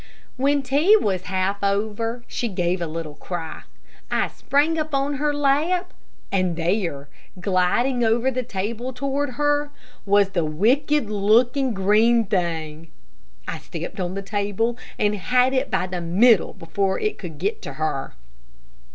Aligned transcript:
When 0.35 0.63
tea 0.63 0.97
was 0.99 1.25
half 1.29 1.63
over, 1.63 2.23
she 2.25 2.47
gave 2.47 2.81
a 2.81 2.87
little 2.87 3.13
cry. 3.13 3.65
I 4.09 4.29
sprang 4.29 4.79
up 4.79 4.95
on 4.95 5.17
her 5.17 5.31
lap, 5.31 5.93
and 6.31 6.55
there, 6.55 7.07
gliding 7.39 8.03
over 8.03 8.31
the 8.31 8.41
table 8.41 8.93
toward 8.93 9.33
her, 9.35 9.69
was 10.03 10.29
the 10.31 10.43
wicked 10.43 11.07
looking 11.11 11.75
green 11.75 12.25
thing. 12.25 12.87
I 13.47 13.59
stepped 13.59 13.99
on 13.99 14.15
the 14.15 14.23
table, 14.23 14.75
and 14.97 15.13
had 15.13 15.53
it 15.53 15.69
by 15.69 15.85
the 15.85 16.01
middle 16.01 16.53
before 16.53 16.99
it 16.99 17.19
could 17.19 17.37
get 17.37 17.61
to 17.61 17.73
her. 17.73 18.15